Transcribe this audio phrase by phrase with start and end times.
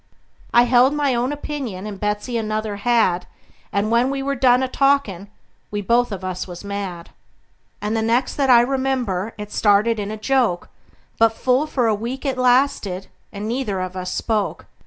[0.51, 3.27] I held my own opinion, and Betsey another had;
[3.71, 5.27] And when we were done a talkin',
[5.69, 7.11] we both of us was mad.
[7.83, 10.69] And the next that I remember, it started in a joke;
[11.19, 14.65] But full for a week it lasted, and neither of us spoke.